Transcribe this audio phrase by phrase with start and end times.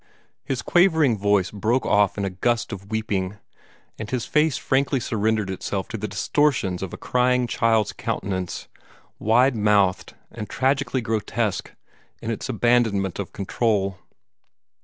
[0.43, 3.37] His quavering voice broke off in a gust of weeping,
[3.99, 8.67] and his face frankly surrendered itself to the distortions of a crying child's countenance,
[9.19, 11.71] wide mouthed and tragically grotesque
[12.19, 13.99] in its abandonment of control.